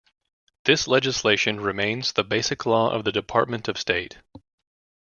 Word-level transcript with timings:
This 0.65 0.87
legislation 0.87 1.59
remains 1.61 2.13
the 2.13 2.23
basic 2.23 2.65
law 2.65 2.89
of 2.89 3.03
the 3.03 3.11
Department 3.11 3.67
of 3.67 3.77
State. 3.77 4.17